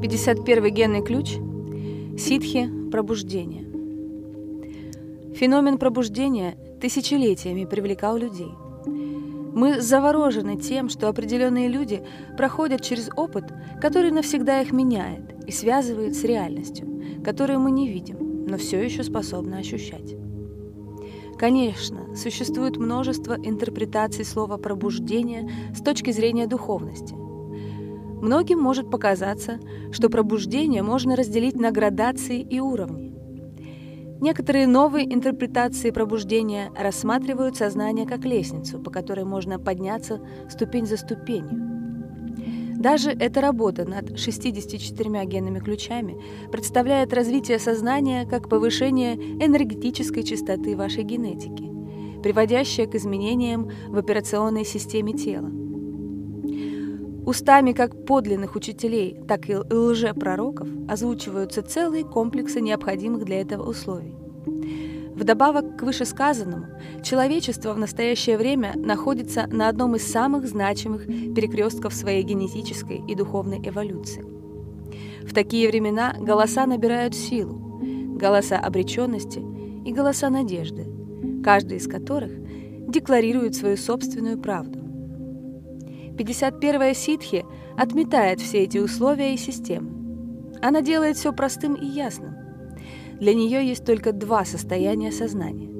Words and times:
51 0.00 0.74
генный 0.74 1.02
ключ– 1.02 1.36
ситхи 2.18 2.70
пробуждения. 2.90 3.64
Феномен 5.34 5.78
пробуждения 5.78 6.56
тысячелетиями 6.82 7.64
привлекал 7.64 8.18
людей. 8.18 8.52
Мы 9.54 9.80
заворожены 9.80 10.58
тем, 10.58 10.90
что 10.90 11.08
определенные 11.08 11.68
люди 11.68 12.04
проходят 12.36 12.82
через 12.82 13.08
опыт, 13.16 13.44
который 13.80 14.10
навсегда 14.10 14.60
их 14.60 14.70
меняет 14.70 15.34
и 15.46 15.50
связывает 15.50 16.14
с 16.14 16.24
реальностью, 16.24 17.02
которую 17.24 17.60
мы 17.60 17.70
не 17.70 17.88
видим, 17.88 18.44
но 18.46 18.58
все 18.58 18.84
еще 18.84 19.02
способны 19.02 19.54
ощущать. 19.54 20.14
Конечно, 21.38 22.14
существует 22.14 22.76
множество 22.76 23.34
интерпретаций 23.34 24.26
слова 24.26 24.58
«пробуждение» 24.58 25.50
с 25.74 25.80
точки 25.80 26.10
зрения 26.10 26.46
духовности– 26.46 27.14
Многим 28.22 28.58
может 28.60 28.90
показаться, 28.90 29.60
что 29.92 30.08
пробуждение 30.08 30.82
можно 30.82 31.16
разделить 31.16 31.56
на 31.56 31.70
градации 31.70 32.40
и 32.40 32.60
уровни. 32.60 33.14
Некоторые 34.20 34.66
новые 34.66 35.12
интерпретации 35.12 35.90
пробуждения 35.90 36.70
рассматривают 36.74 37.56
сознание 37.56 38.06
как 38.06 38.24
лестницу, 38.24 38.78
по 38.78 38.90
которой 38.90 39.24
можно 39.24 39.58
подняться 39.58 40.20
ступень 40.48 40.86
за 40.86 40.96
ступенью. 40.96 41.76
Даже 42.78 43.10
эта 43.10 43.40
работа 43.40 43.84
над 43.84 44.18
64 44.18 45.24
генными 45.26 45.58
ключами 45.60 46.16
представляет 46.50 47.12
развитие 47.12 47.58
сознания 47.58 48.26
как 48.26 48.48
повышение 48.48 49.16
энергетической 49.16 50.22
частоты 50.22 50.76
вашей 50.76 51.02
генетики, 51.02 51.70
приводящее 52.22 52.86
к 52.86 52.94
изменениям 52.94 53.70
в 53.88 53.98
операционной 53.98 54.64
системе 54.64 55.12
тела. 55.12 55.65
Устами 57.26 57.72
как 57.72 58.06
подлинных 58.06 58.54
учителей, 58.54 59.18
так 59.26 59.50
и 59.50 59.56
лжепророков 59.56 60.68
озвучиваются 60.88 61.60
целые 61.60 62.04
комплексы 62.04 62.60
необходимых 62.60 63.24
для 63.24 63.40
этого 63.40 63.68
условий. 63.68 64.14
Вдобавок 65.16 65.76
к 65.76 65.82
вышесказанному, 65.82 66.66
человечество 67.02 67.72
в 67.72 67.78
настоящее 67.78 68.38
время 68.38 68.74
находится 68.76 69.48
на 69.48 69.68
одном 69.68 69.96
из 69.96 70.06
самых 70.06 70.46
значимых 70.46 71.06
перекрестков 71.06 71.94
своей 71.94 72.22
генетической 72.22 73.02
и 73.08 73.16
духовной 73.16 73.58
эволюции. 73.68 74.24
В 75.26 75.34
такие 75.34 75.68
времена 75.68 76.14
голоса 76.20 76.64
набирают 76.64 77.16
силу, 77.16 77.80
голоса 78.16 78.56
обреченности 78.56 79.42
и 79.84 79.92
голоса 79.92 80.30
надежды, 80.30 80.86
каждый 81.42 81.78
из 81.78 81.88
которых 81.88 82.30
декларирует 82.86 83.56
свою 83.56 83.76
собственную 83.76 84.38
правду. 84.38 84.85
51-я 86.16 86.94
ситхи 86.94 87.44
отметает 87.76 88.40
все 88.40 88.64
эти 88.64 88.78
условия 88.78 89.34
и 89.34 89.36
системы. 89.36 89.92
Она 90.62 90.80
делает 90.80 91.16
все 91.16 91.32
простым 91.32 91.74
и 91.74 91.86
ясным. 91.86 92.34
Для 93.20 93.34
нее 93.34 93.66
есть 93.66 93.84
только 93.84 94.12
два 94.12 94.44
состояния 94.44 95.12
сознания 95.12 95.70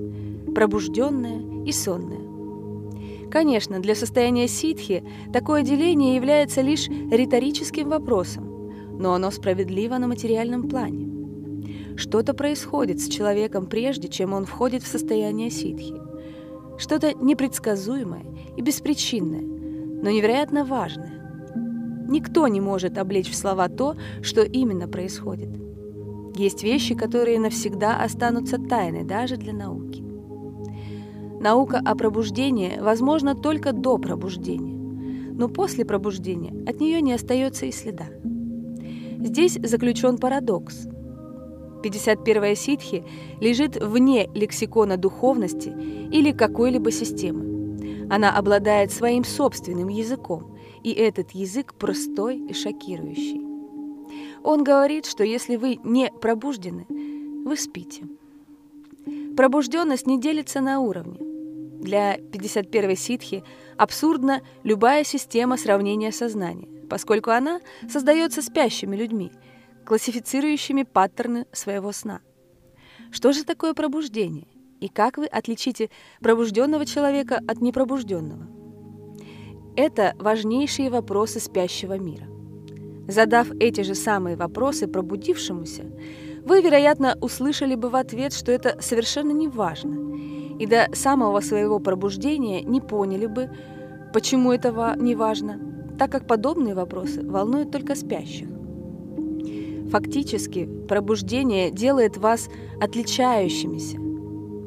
–пробужденное 0.54 1.64
и 1.64 1.72
сонное. 1.72 2.26
Конечно, 3.30 3.80
для 3.80 3.94
состояния 3.94 4.48
ситхи 4.48 5.04
такое 5.32 5.62
деление 5.62 6.14
является 6.16 6.60
лишь 6.60 6.88
риторическим 6.88 7.88
вопросом, 7.88 8.72
но 8.98 9.14
оно 9.14 9.30
справедливо 9.30 9.98
на 9.98 10.06
материальном 10.06 10.68
плане. 10.68 11.06
Что-то 11.96 12.34
происходит 12.34 13.00
с 13.00 13.08
человеком 13.08 13.66
прежде, 13.66 14.08
чем 14.08 14.32
он 14.32 14.44
входит 14.44 14.82
в 14.82 14.86
состояние 14.86 15.50
ситхи. 15.50 15.94
Что-то 16.78 17.14
непредсказуемое 17.14 18.24
и 18.56 18.60
беспричинное, 18.60 19.55
но 20.02 20.10
невероятно 20.10 20.64
важное. 20.64 21.12
Никто 22.08 22.46
не 22.48 22.60
может 22.60 22.98
облечь 22.98 23.30
в 23.30 23.34
слова 23.34 23.68
то, 23.68 23.96
что 24.22 24.42
именно 24.42 24.86
происходит. 24.86 25.50
Есть 26.36 26.62
вещи, 26.62 26.94
которые 26.94 27.40
навсегда 27.40 28.02
останутся 28.02 28.58
тайной 28.58 29.04
даже 29.04 29.36
для 29.36 29.52
науки. 29.52 30.04
Наука 31.40 31.80
о 31.84 31.94
пробуждении 31.94 32.78
возможна 32.80 33.34
только 33.34 33.72
до 33.72 33.98
пробуждения, 33.98 34.74
но 35.32 35.48
после 35.48 35.84
пробуждения 35.84 36.54
от 36.68 36.80
нее 36.80 37.00
не 37.00 37.12
остается 37.12 37.66
и 37.66 37.72
следа. 37.72 38.06
Здесь 39.18 39.58
заключен 39.62 40.18
парадокс. 40.18 40.86
51-я 41.82 42.54
ситхи 42.54 43.04
лежит 43.40 43.82
вне 43.82 44.28
лексикона 44.34 44.96
духовности 44.96 45.68
или 46.10 46.32
какой-либо 46.32 46.90
системы. 46.90 47.55
Она 48.08 48.36
обладает 48.36 48.92
своим 48.92 49.24
собственным 49.24 49.88
языком, 49.88 50.56
и 50.82 50.92
этот 50.92 51.32
язык 51.32 51.74
простой 51.74 52.38
и 52.38 52.52
шокирующий. 52.52 53.42
Он 54.44 54.62
говорит, 54.62 55.06
что 55.06 55.24
если 55.24 55.56
вы 55.56 55.80
не 55.82 56.10
пробуждены, 56.20 56.86
вы 56.88 57.56
спите. 57.56 58.04
Пробужденность 59.36 60.06
не 60.06 60.20
делится 60.20 60.60
на 60.60 60.80
уровни. 60.80 61.18
Для 61.82 62.16
51-й 62.16 62.96
ситхи 62.96 63.44
абсурдна 63.76 64.40
любая 64.62 65.04
система 65.04 65.56
сравнения 65.56 66.12
сознания, 66.12 66.68
поскольку 66.88 67.30
она 67.30 67.60
создается 67.90 68.40
спящими 68.40 68.96
людьми, 68.96 69.32
классифицирующими 69.84 70.84
паттерны 70.84 71.46
своего 71.52 71.92
сна. 71.92 72.20
Что 73.10 73.32
же 73.32 73.44
такое 73.44 73.74
пробуждение? 73.74 74.46
И 74.80 74.88
как 74.88 75.16
вы 75.16 75.26
отличите 75.26 75.90
пробужденного 76.20 76.84
человека 76.84 77.40
от 77.46 77.60
непробужденного? 77.60 78.46
Это 79.74 80.14
важнейшие 80.18 80.90
вопросы 80.90 81.40
спящего 81.40 81.98
мира. 81.98 82.26
Задав 83.08 83.50
эти 83.60 83.82
же 83.82 83.94
самые 83.94 84.36
вопросы 84.36 84.88
пробудившемуся, 84.88 85.84
вы, 86.44 86.60
вероятно, 86.60 87.16
услышали 87.20 87.74
бы 87.74 87.88
в 87.88 87.96
ответ, 87.96 88.32
что 88.32 88.52
это 88.52 88.76
совершенно 88.80 89.32
не 89.32 89.48
важно, 89.48 90.16
и 90.58 90.66
до 90.66 90.88
самого 90.92 91.40
своего 91.40 91.78
пробуждения 91.78 92.62
не 92.62 92.80
поняли 92.80 93.26
бы, 93.26 93.50
почему 94.12 94.52
это 94.52 94.96
не 94.98 95.14
важно, 95.14 95.60
так 95.98 96.10
как 96.10 96.26
подобные 96.26 96.74
вопросы 96.74 97.22
волнуют 97.22 97.70
только 97.70 97.94
спящих. 97.94 98.48
Фактически, 99.90 100.68
пробуждение 100.88 101.70
делает 101.70 102.16
вас 102.16 102.48
отличающимися, 102.80 103.98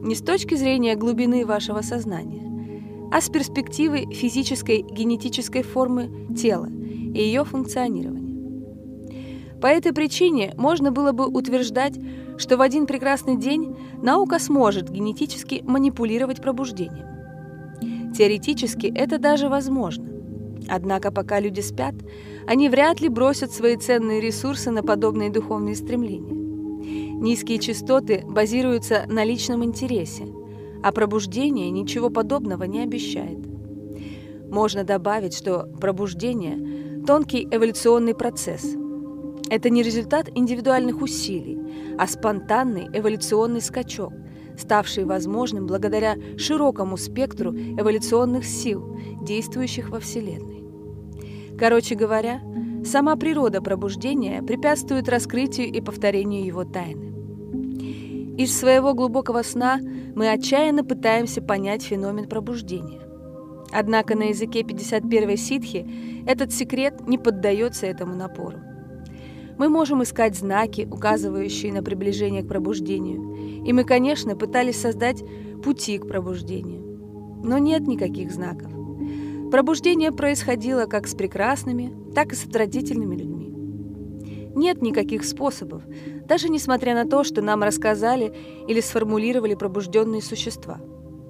не 0.01 0.15
с 0.15 0.21
точки 0.21 0.55
зрения 0.55 0.95
глубины 0.95 1.45
вашего 1.45 1.81
сознания, 1.81 3.09
а 3.11 3.21
с 3.21 3.29
перспективы 3.29 4.05
физической 4.13 4.81
генетической 4.81 5.63
формы 5.63 6.09
тела 6.35 6.67
и 6.67 7.21
ее 7.21 7.43
функционирования. 7.43 8.29
По 9.61 9.67
этой 9.67 9.93
причине 9.93 10.53
можно 10.57 10.91
было 10.91 11.11
бы 11.11 11.27
утверждать, 11.27 11.99
что 12.37 12.55
в 12.55 12.61
один 12.61 12.85
прекрасный 12.85 13.35
день 13.35 13.75
наука 14.01 14.39
сможет 14.39 14.89
генетически 14.89 15.61
манипулировать 15.65 16.41
пробуждением. 16.41 18.13
Теоретически 18.13 18.87
это 18.87 19.17
даже 19.17 19.49
возможно. 19.49 20.05
Однако 20.67 21.11
пока 21.11 21.39
люди 21.39 21.61
спят, 21.61 21.95
они 22.47 22.69
вряд 22.69 23.01
ли 23.01 23.09
бросят 23.09 23.51
свои 23.51 23.75
ценные 23.75 24.21
ресурсы 24.21 24.71
на 24.71 24.83
подобные 24.83 25.29
духовные 25.29 25.75
стремления. 25.75 26.38
Низкие 27.19 27.59
частоты 27.59 28.24
базируются 28.25 29.03
на 29.09 29.25
личном 29.25 29.66
интересе, 29.66 30.28
а 30.81 30.94
пробуждение 30.94 31.69
ничего 31.69 32.09
подобного 32.09 32.63
не 32.63 32.81
обещает. 32.81 33.40
Можно 34.50 34.85
добавить, 34.85 35.34
что 35.34 35.68
пробуждение– 35.81 37.03
тонкий 37.06 37.46
эволюционный 37.52 38.16
процесс. 38.16 38.66
Это 39.50 39.69
не 39.69 39.84
результат 39.84 40.29
индивидуальных 40.34 41.02
усилий, 41.02 41.59
а 41.97 42.08
спонтанный 42.08 42.88
эволюционный 42.94 43.62
скачок, 43.62 44.13
ставший 44.58 45.03
возможным 45.03 45.68
благодаря 45.68 46.16
широкому 46.38 46.96
спектру 46.96 47.52
эволюционных 47.52 48.46
сил, 48.46 48.97
действующих 49.22 49.90
во 49.90 50.00
Вселенной. 50.00 50.63
Короче 51.58 51.96
говоря, 51.96 52.41
сама 52.85 53.17
природа 53.17 53.61
пробуждения 53.61 54.41
препятствует 54.41 55.09
раскрытию 55.09 55.67
и 55.67 55.82
повторению 55.82 56.46
его 56.46 56.64
тайны. 56.64 57.09
Из 58.40 58.58
своего 58.58 58.94
глубокого 58.94 59.41
сна 59.41 59.82
мы 60.16 60.30
отчаянно 60.30 60.86
пытаемся 60.86 61.41
понять 61.41 61.84
феномен 61.84 62.30
пробуждения. 62.30 63.02
Однако 63.70 64.16
на 64.16 64.30
языке 64.30 64.62
51-й 64.62 65.36
ситхи 65.36 65.86
этот 66.26 66.53
секрет 66.53 67.06
не 67.06 67.18
поддается 67.18 67.86
этому 67.86 68.16
напору. 68.16 68.59
Мы 69.58 69.68
можем 69.68 70.03
искать 70.03 70.38
знаки, 70.38 70.88
указывающие 70.90 71.74
на 71.74 71.84
приближение 71.84 72.41
к 72.41 72.47
пробуждению, 72.47 73.66
и 73.66 73.74
мы, 73.74 73.84
конечно, 73.84 74.38
пытались 74.38 74.80
создать 74.80 75.22
пути 75.62 75.97
к 75.97 76.08
пробуждению. 76.08 77.41
Но 77.44 77.58
нет 77.58 77.88
никаких 77.88 78.32
знаков. 78.32 78.72
Пробуждение 79.52 80.14
происходило 80.14 80.86
как 80.86 81.09
с 81.09 81.14
прекрасными, 81.14 81.91
так 82.16 82.32
и 82.32 82.38
с 82.38 82.46
отвратительными 82.46 83.18
людьми. 83.18 83.39
Нет 84.55 84.81
никаких 84.81 85.23
способов, 85.23 85.84
даже 86.25 86.49
несмотря 86.49 86.93
на 86.96 87.05
то, 87.05 87.23
что 87.23 87.41
нам 87.41 87.63
рассказали 87.63 88.34
или 88.67 88.81
сформулировали 88.81 89.55
пробужденные 89.55 90.22
существа. 90.22 90.79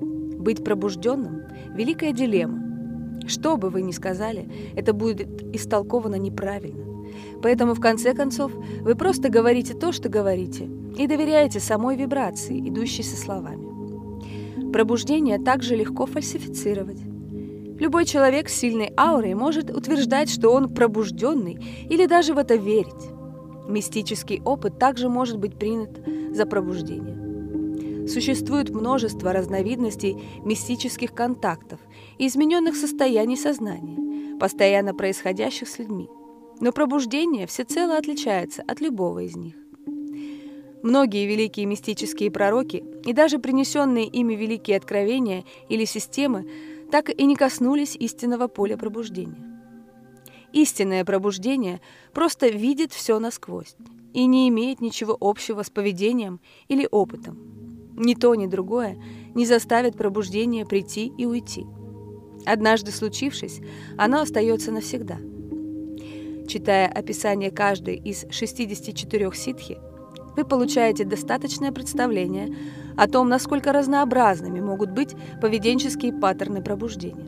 Быть 0.02 0.64
пробужденным– 0.64 1.44
великая 1.76 2.14
дилемма. 2.14 2.70
Что 3.28 3.58
бы 3.58 3.70
вы 3.70 3.82
ни 3.82 3.92
сказали, 3.92 4.50
это 4.76 4.94
будет 4.94 5.44
истолковано 5.56 6.16
неправильно. 6.16 6.86
Поэтому, 7.42 7.74
в 7.74 7.80
конце 7.80 8.14
концов, 8.14 8.52
вы 8.82 8.96
просто 8.96 9.30
говорите 9.30 9.74
то, 9.74 9.92
что 9.92 10.10
говорите, 10.10 10.70
и 10.98 11.08
доверяете 11.08 11.60
самой 11.60 11.96
вибрации, 11.96 12.60
идущей 12.60 13.04
со 13.04 13.16
словами. 13.16 14.72
Пробуждение 14.72 15.40
также 15.40 15.76
легко 15.76 16.06
фальсифицировать. 16.06 17.00
Любой 17.80 18.04
человек 18.06 18.50
с 18.50 18.56
сильной 18.56 18.92
аурой 18.98 19.34
может 19.36 19.70
утверждать, 19.76 20.30
что 20.30 20.52
он 20.52 20.74
пробужденный, 20.74 21.58
или 21.90 22.06
даже 22.06 22.34
в 22.34 22.38
это 22.38 22.56
верить. 22.56 23.10
Мистический 23.68 24.42
опыт 24.44 24.78
также 24.78 25.08
может 25.08 25.38
быть 25.38 25.58
принят 25.58 25.92
за 26.32 26.46
пробуждение. 26.46 28.08
Существует 28.08 28.70
множество 28.70 29.32
разновидностей 29.32 30.18
мистических 30.44 31.14
контактов 31.14 31.80
и 32.18 32.28
измененных 32.28 32.76
состояний 32.76 33.38
сознания, 33.38 34.38
постоянно 34.40 34.94
происходящих 34.94 35.70
с 35.70 35.80
людьми. 35.80 36.10
Но 36.60 36.74
пробуждение 36.74 37.48
всецело 37.48 37.98
отличается 37.98 38.64
от 38.68 38.82
любого 38.82 39.20
из 39.20 39.38
них. 39.38 39.54
Многие 40.82 41.28
великие 41.28 41.66
мистические 41.66 42.32
пророки 42.32 42.84
и 43.06 43.14
даже 43.14 43.38
принесенные 43.38 44.08
ими 44.08 44.34
великие 44.34 44.78
откровения 44.78 45.44
или 45.70 45.86
системы 45.86 46.50
так 46.92 47.10
и 47.10 47.26
не 47.26 47.36
коснулись 47.36 47.96
истинного 47.96 48.48
поля 48.48 48.78
пробуждения. 48.78 49.46
Истинное 50.52 51.06
пробуждение 51.06 51.82
просто 52.14 52.48
видит 52.48 52.92
все 52.92 53.20
насквозь 53.20 53.76
и 54.14 54.26
не 54.26 54.50
имеет 54.50 54.82
ничего 54.82 55.16
общего 55.20 55.62
с 55.62 55.70
поведением 55.70 56.40
или 56.68 56.88
опытом. 56.90 57.38
Ни 57.96 58.16
то, 58.16 58.34
ни 58.36 58.48
другое 58.48 58.98
не 59.36 59.46
заставит 59.46 59.98
пробуждение 59.98 60.66
прийти 60.66 61.12
и 61.18 61.26
уйти. 61.26 61.66
Однажды 62.46 62.92
случившись, 62.92 63.62
оно 63.98 64.22
остается 64.22 64.72
навсегда– 64.72 65.18
Читая 66.50 66.88
описание 66.88 67.52
каждой 67.52 67.96
из 67.98 68.26
64 68.32 69.32
ситхи, 69.36 69.78
вы 70.40 70.46
получаете 70.46 71.04
достаточное 71.04 71.74
представление 71.74 72.56
о 72.96 73.08
том, 73.10 73.28
насколько 73.28 73.74
разнообразными 73.74 74.62
могут 74.62 74.92
быть 74.92 75.14
поведенческие 75.42 76.14
паттерны 76.14 76.64
пробуждения. 76.64 77.28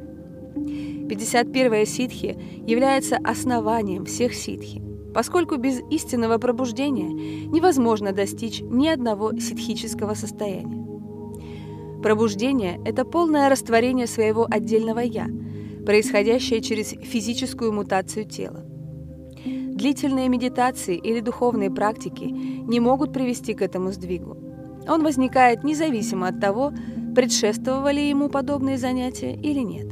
51-я 0.56 1.86
ситхи 1.86 2.38
является 2.66 3.18
основанием 3.18 4.06
всех 4.06 4.34
ситхи, 4.34 4.82
поскольку 5.14 5.58
без 5.58 5.82
истинного 5.92 6.38
пробуждения 6.38 7.10
невозможно 7.48 8.14
достичь 8.14 8.62
ни 8.62 8.88
одного 8.88 9.38
ситхического 9.38 10.14
состояния. 10.14 10.88
Пробуждение– 12.02 12.80
это 12.86 13.04
полное 13.04 13.50
растворение 13.50 14.08
своего 14.08 14.48
отдельного 14.50 15.00
«я», 15.00 15.28
происходящее 15.86 16.62
через 16.62 16.92
физическую 17.04 17.74
мутацию 17.74 18.24
тела. 18.24 18.71
Длительные 19.82 20.30
медитации 20.30 20.96
или 20.96 21.22
духовные 21.22 21.72
практики 21.72 22.26
не 22.26 22.80
могут 22.80 23.12
привести 23.12 23.56
к 23.56 23.64
этому 23.64 23.92
сдвигу. 23.92 24.38
Он 24.88 25.02
возникает 25.02 25.64
независимо 25.64 26.28
от 26.28 26.40
того, 26.40 26.72
предшествовали 27.16 28.00
ему 28.00 28.30
подобные 28.30 28.78
занятия 28.78 29.34
или 29.34 29.62
нет. 29.62 29.88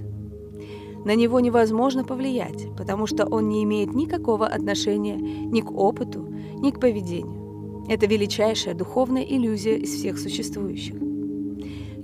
На 1.05 1.15
него 1.15 1.39
невозможно 1.39 2.03
повлиять, 2.03 2.67
потому 2.77 3.07
что 3.07 3.25
он 3.25 3.49
не 3.49 3.63
имеет 3.63 3.95
никакого 3.95 4.45
отношения 4.45 5.17
ни 5.17 5.61
к 5.61 5.71
опыту, 5.71 6.23
ни 6.59 6.69
к 6.69 6.79
поведению. 6.79 7.87
Это 7.89 8.05
величайшая 8.05 8.75
духовная 8.75 9.23
иллюзия 9.23 9.75
из 9.75 9.95
всех 9.95 10.19
существующих. 10.19 10.97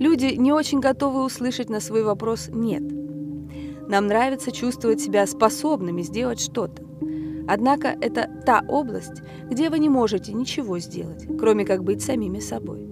Люди 0.00 0.34
не 0.34 0.52
очень 0.52 0.80
готовы 0.80 1.24
услышать 1.24 1.70
на 1.70 1.78
свой 1.78 2.02
вопрос 2.02 2.48
«нет». 2.52 2.82
Нам 3.88 4.08
нравится 4.08 4.50
чувствовать 4.50 5.00
себя 5.00 5.24
способными 5.28 6.02
сделать 6.02 6.40
что-то. 6.40 6.85
Однако 7.48 7.96
это 8.00 8.28
та 8.44 8.64
область, 8.68 9.22
где 9.50 9.70
вы 9.70 9.78
не 9.78 9.88
можете 9.88 10.32
ничего 10.32 10.78
сделать, 10.78 11.26
кроме 11.38 11.64
как 11.64 11.84
быть 11.84 12.02
самими 12.02 12.40
собой. 12.40 12.86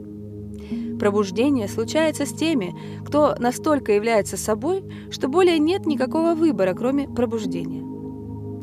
Пробуждение 0.99 1.69
случается 1.69 2.25
с 2.25 2.33
теми, 2.33 2.75
кто 3.05 3.35
настолько 3.39 3.93
является 3.93 4.37
собой, 4.37 4.85
что 5.11 5.29
более 5.29 5.59
нет 5.59 5.87
никакого 5.87 6.35
выбора, 6.35 6.75
кроме 6.75 7.09
пробуждения. 7.09 7.83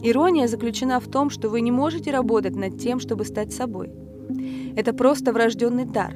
Ирония 0.04 0.48
заключена 0.48 1.00
в 1.00 1.08
том, 1.08 1.30
что 1.30 1.50
вы 1.50 1.62
не 1.62 1.72
можете 1.72 2.12
работать 2.12 2.56
над 2.56 2.80
тем, 2.80 3.00
чтобы 3.00 3.26
стать 3.26 3.54
собой. 3.54 3.92
Это 4.76 4.94
просто 4.94 5.34
врожденный 5.34 5.86
дар. 5.86 6.16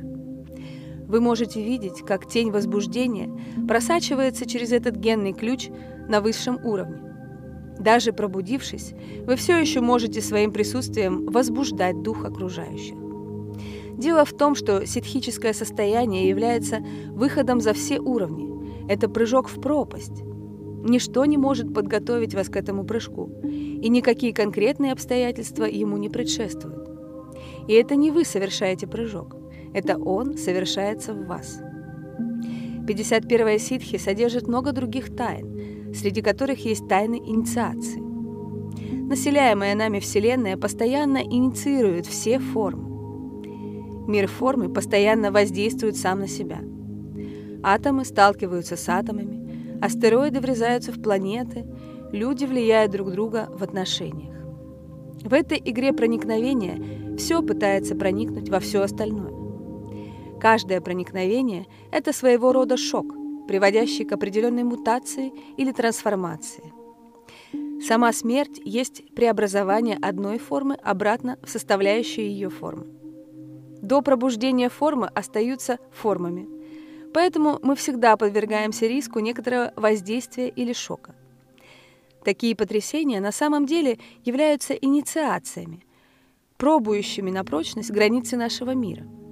Вы 1.07 1.21
можете 1.21 1.63
видеть, 1.63 2.01
как 2.01 2.27
тень 2.27 2.49
возбуждения 2.49 3.29
просачивается 3.67 4.47
через 4.47 4.71
этот 4.71 4.95
генный 4.95 5.33
ключ 5.33 5.69
на 6.07 6.21
высшем 6.21 6.59
уровне. 6.63 7.14
Даже 7.79 8.13
пробудившись, 8.13 8.93
вы 9.25 9.35
все 9.35 9.57
еще 9.57 9.81
можете 9.81 10.21
своим 10.21 10.51
присутствием 10.51 11.25
возбуждать 11.25 12.01
дух 12.01 12.25
окружающих. 12.25 12.95
Дело 13.97 14.25
в 14.25 14.33
том, 14.33 14.55
что 14.55 14.85
ситхическое 14.85 15.53
состояние 15.53 16.27
является 16.27 16.79
выходом 17.09 17.61
за 17.61 17.73
все 17.73 17.99
уровни. 17.99 18.53
Это 18.89 19.09
прыжок 19.09 19.47
в 19.47 19.61
пропасть. 19.61 20.23
Ничто 20.83 21.25
не 21.25 21.37
может 21.37 21.73
подготовить 21.73 22.35
вас 22.35 22.49
к 22.49 22.55
этому 22.55 22.83
прыжку, 22.83 23.31
и 23.43 23.89
никакие 23.89 24.33
конкретные 24.33 24.91
обстоятельства 24.91 25.63
ему 25.63 25.97
не 25.97 26.09
предшествуют. 26.09 26.89
И 27.67 27.73
это 27.73 27.95
не 27.95 28.11
вы 28.11 28.23
совершаете 28.23 28.85
прыжок, 28.85 29.35
это 29.73 29.97
он 29.97 30.37
совершается 30.37 31.13
в 31.13 31.25
вас. 31.25 31.59
51-я 32.87 33.57
ситхи 33.57 33.97
содержит 33.97 34.47
много 34.47 34.71
других 34.73 35.15
тайн, 35.15 35.74
среди 35.95 36.21
которых 36.21 36.65
есть 36.65 36.87
тайны 36.87 37.15
инициации. 37.15 38.01
Населяемая 39.07 39.75
нами 39.75 39.99
Вселенная 39.99 40.57
постоянно 40.57 41.17
инициирует 41.17 42.05
все 42.05 42.39
формы. 42.39 42.83
Мир 44.07 44.27
формы 44.27 44.69
постоянно 44.69 45.31
воздействует 45.31 45.95
сам 45.95 46.19
на 46.19 46.27
себя. 46.27 46.59
Атомы 47.63 48.05
сталкиваются 48.05 48.75
с 48.75 48.87
атомами, 48.89 49.79
астероиды 49.81 50.39
врезаются 50.39 50.91
в 50.91 51.01
планеты, 51.01 51.65
люди 52.11 52.45
влияют 52.45 52.91
друг 52.91 53.11
друга 53.11 53.47
в 53.49 53.63
отношениях. 53.63 54.35
В 55.23 55.33
этой 55.33 55.59
игре 55.63 55.91
проникновения 55.91 57.17
все 57.17 57.41
пытается 57.41 57.95
проникнуть 57.95 58.49
во 58.49 58.59
все 58.59 58.81
остальное. 58.81 59.33
Каждое 60.39 60.81
проникновение– 60.81 61.65
это 61.91 62.13
своего 62.13 62.51
рода 62.51 62.77
шок– 62.77 63.15
приводящий 63.47 64.05
к 64.05 64.11
определенной 64.11 64.63
мутации 64.63 65.33
или 65.57 65.71
трансформации. 65.71 66.73
Сама 67.81 68.11
смерть 68.13 68.59
есть 68.63 69.03
преобразование 69.13 69.97
одной 70.01 70.39
формы 70.39 70.75
обратно 70.75 71.37
в 71.43 71.49
составляющие 71.49 72.27
ее 72.27 72.49
формы. 72.49 72.87
До 73.81 74.01
пробуждения 74.01 74.69
формы 74.69 75.07
остаются 75.07 75.77
формами, 75.91 76.47
поэтому 77.13 77.59
мы 77.61 77.75
всегда 77.75 78.17
подвергаемся 78.17 78.87
риску 78.87 79.19
некоторого 79.19 79.73
воздействия 79.75 80.49
или 80.49 80.73
шока. 80.73 81.13
Такие 82.23 82.55
потрясения 82.55 83.21
на 83.21 83.31
самом 83.31 83.67
деле 83.67 83.99
являются 84.23 84.73
инициациями, 84.73 85.85
пробующими 86.57 87.29
на 87.29 87.43
прочность 87.43 87.91
границы 87.91 88.37
нашего 88.37 88.71
мира– 88.71 89.05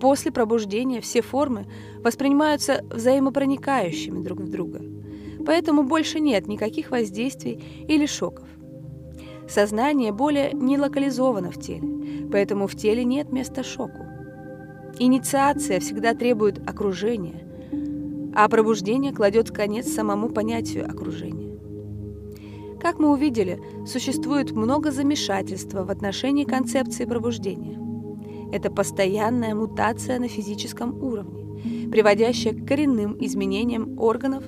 После 0.00 0.32
пробуждения 0.32 1.00
все 1.00 1.20
формы 1.20 1.66
воспринимаются 2.02 2.82
взаимопроникающими 2.90 4.22
друг 4.22 4.40
в 4.40 4.50
друга. 4.50 4.80
Поэтому 5.44 5.82
больше 5.82 6.20
нет 6.20 6.48
никаких 6.48 6.90
воздействий 6.90 7.62
или 7.86 8.06
шоков. 8.06 8.48
Сознание 9.48 10.12
более 10.12 10.52
не 10.52 10.78
локализовано 10.78 11.50
в 11.50 11.60
теле, 11.60 12.28
поэтому 12.30 12.66
в 12.66 12.76
теле 12.76 13.04
нет 13.04 13.32
места 13.32 13.62
шоку. 13.62 14.06
Инициация 14.98 15.80
всегда 15.80 16.14
требует 16.14 16.58
окружения, 16.68 17.44
а 18.34 18.48
пробуждение 18.48 19.12
кладет 19.12 19.50
конец 19.50 19.88
самому 19.88 20.28
понятию 20.28 20.88
окружения. 20.88 21.58
Как 22.80 22.98
мы 22.98 23.10
увидели, 23.10 23.60
существует 23.86 24.52
много 24.52 24.90
замешательства 24.90 25.84
в 25.84 25.90
отношении 25.90 26.44
концепции 26.44 27.04
пробуждения. 27.04 27.79
Это 28.52 28.70
постоянная 28.70 29.54
мутация 29.54 30.18
на 30.18 30.28
физическом 30.28 31.02
уровне, 31.02 31.90
приводящая 31.90 32.54
к 32.54 32.66
коренным 32.66 33.16
изменениям 33.20 33.98
органов 33.98 34.44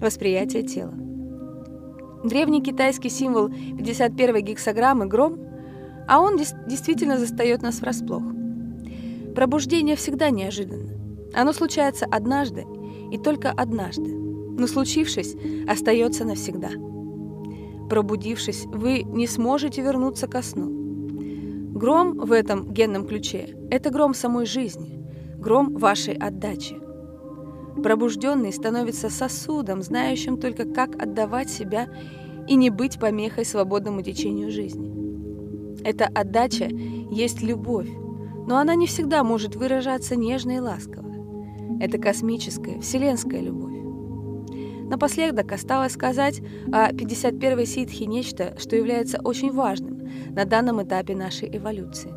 восприятия 0.00 0.62
тела. 0.62 0.94
Древний 2.24 2.62
китайский 2.62 3.10
символ 3.10 3.48
51-й 3.48 4.42
гексограммы– 4.42 5.06
гром, 5.08 5.38
а 6.08 6.20
он 6.20 6.36
действительно 6.36 7.18
застает 7.18 7.62
нас 7.62 7.80
врасплох. 7.80 8.22
Пробуждение 9.34 9.94
всегда 9.94 10.30
неожиданно. 10.30 10.94
Оно 11.34 11.52
случается 11.52 12.06
однажды 12.06 12.66
и 13.12 13.18
только 13.18 13.50
однажды, 13.50 14.10
но 14.10 14.66
случившись, 14.66 15.36
остается 15.68 16.24
навсегда. 16.24 16.70
Пробудившись, 17.88 18.64
вы 18.66 19.02
не 19.02 19.26
сможете 19.26 19.82
вернуться 19.82 20.26
ко 20.26 20.42
сну. 20.42 20.77
Гром 21.78 22.18
в 22.18 22.32
этом 22.32 22.72
генном 22.72 23.06
ключе– 23.06 23.54
это 23.70 23.90
гром 23.90 24.12
самой 24.12 24.46
жизни, 24.46 25.00
гром 25.38 25.76
вашей 25.76 26.14
отдачи. 26.14 26.74
Пробужденный 27.80 28.52
становится 28.52 29.08
сосудом, 29.10 29.82
знающим 29.82 30.40
только, 30.40 30.64
как 30.64 31.00
отдавать 31.00 31.50
себя 31.50 31.86
и 32.48 32.56
не 32.56 32.70
быть 32.70 32.98
помехой 32.98 33.44
свободному 33.44 34.02
течению 34.02 34.50
жизни. 34.50 34.92
Эта 35.84 36.06
отдача 36.06 36.64
есть 36.64 37.42
любовь, 37.42 37.88
но 38.48 38.56
она 38.58 38.74
не 38.74 38.88
всегда 38.88 39.22
может 39.22 39.54
выражаться 39.54 40.16
нежно 40.16 40.56
и 40.56 40.58
ласково. 40.58 41.08
Это 41.78 41.98
космическая, 41.98 42.80
вселенская 42.80 43.40
любовь. 43.40 43.78
Напоследок 44.90 45.52
осталось 45.52 45.92
сказать 45.92 46.40
о 46.72 46.90
51-й 46.90 47.66
ситхе 47.66 48.06
нечто, 48.06 48.56
что 48.58 48.74
является 48.74 49.20
очень 49.22 49.52
важным 49.52 49.97
на 50.30 50.44
данном 50.44 50.82
этапе 50.82 51.14
нашей 51.14 51.56
эволюции. 51.56 52.12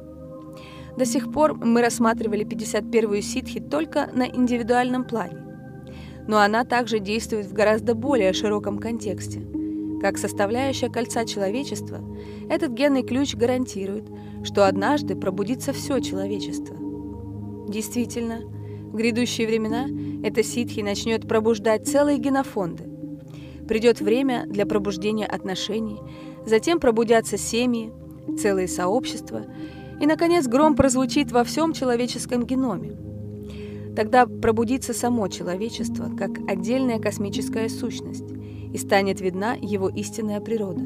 До 0.97 1.05
сих 1.05 1.31
пор 1.31 1.55
мы 1.55 1.81
рассматривали 1.81 2.45
51-ю 2.45 3.21
ситхи 3.21 3.59
только 3.59 4.09
на 4.13 4.27
индивидуальном 4.27 5.05
плане, 5.05 5.37
но 6.27 6.39
она 6.39 6.63
также 6.65 6.99
действует 6.99 7.45
в 7.45 7.53
гораздо 7.53 7.95
более 7.95 8.33
широком 8.33 8.77
контексте. 8.77 9.41
Как 10.01 10.17
составляющая 10.17 10.89
кольца 10.89 11.25
человечества, 11.25 11.99
этот 12.49 12.71
генный 12.71 13.03
ключ 13.03 13.35
гарантирует, 13.35 14.05
что 14.43 14.67
однажды 14.67 15.15
пробудится 15.15 15.73
все 15.73 15.99
человечество. 15.99 16.75
Действительно, 17.67 18.41
в 18.91 18.95
грядущие 18.95 19.47
времена 19.47 19.87
эта 20.23 20.43
ситхи 20.43 20.81
начнет 20.81 21.27
пробуждать 21.27 21.87
целые 21.87 22.17
генофонды. 22.17 22.83
Придет 23.67 24.01
время 24.01 24.45
для 24.47 24.65
пробуждения 24.65 25.25
отношений, 25.25 25.99
затем 26.45 26.79
пробудятся 26.79 27.37
семьи, 27.37 27.91
целые 28.39 28.67
сообщества, 28.67 29.45
и, 29.99 30.05
наконец, 30.05 30.47
гром 30.47 30.75
прозвучит 30.75 31.31
во 31.31 31.43
всем 31.43 31.73
человеческом 31.73 32.45
геноме. 32.45 32.97
Тогда 33.95 34.25
пробудится 34.25 34.93
само 34.93 35.27
человечество 35.27 36.09
как 36.17 36.31
отдельная 36.49 36.99
космическая 36.99 37.69
сущность, 37.69 38.31
и 38.73 38.77
станет 38.77 39.19
видна 39.19 39.53
его 39.61 39.89
истинная 39.89 40.39
природа. 40.39 40.81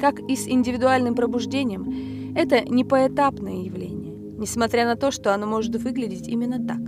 Как 0.00 0.20
и 0.20 0.36
с 0.36 0.46
индивидуальным 0.46 1.14
пробуждением, 1.14 2.34
это 2.36 2.60
не 2.60 2.84
поэтапное 2.84 3.62
явление, 3.62 4.14
несмотря 4.38 4.86
на 4.86 4.96
то, 4.96 5.10
что 5.10 5.34
оно 5.34 5.46
может 5.46 5.74
выглядеть 5.76 6.28
именно 6.28 6.64
так. 6.64 6.80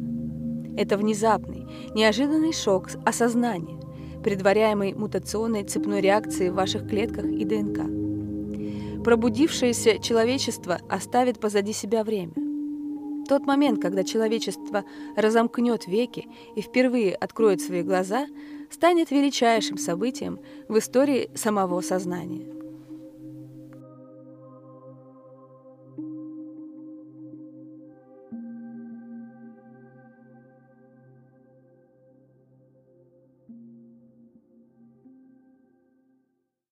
Это 0.77 0.97
внезапный, 0.97 1.67
неожиданный 1.95 2.53
шок 2.53 2.89
осознания, 3.05 3.79
предваряемый 4.25 4.95
мутационной 4.95 5.63
цепной 5.65 6.01
реакцией 6.01 6.51
в 6.51 6.55
ваших 6.55 6.89
клетках 6.89 7.27
и 7.27 7.45
ДНК. 7.45 9.05
Пробудившееся 9.05 9.99
человечество 9.99 10.81
оставит 10.89 11.39
позади 11.39 11.75
себя 11.75 12.03
время. 12.03 12.33
Тот 13.29 13.47
момент, 13.47 13.81
когда 13.81 14.03
человечество 14.03 14.85
разомкнет 15.15 15.87
веки 15.87 16.27
и 16.57 16.63
впервые 16.63 17.15
откроет 17.15 17.61
свои 17.61 17.83
глаза, 17.83 18.27
станет 18.71 19.11
величайшим 19.11 19.79
событием 19.79 20.41
в 20.69 20.79
истории 20.79 21.31
самого 21.35 21.81
сознания. 21.83 22.64